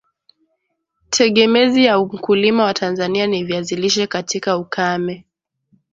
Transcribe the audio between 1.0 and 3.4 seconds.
tegemezi ya mkulima wa Tanzania